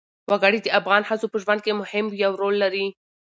[0.29, 2.85] وګړي د افغان ښځو په ژوند کې هم یو رول لري.